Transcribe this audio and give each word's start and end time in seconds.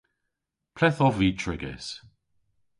Ple'th 0.75 1.01
ov 1.07 1.13
vy 1.19 1.29
trigys? 1.41 1.87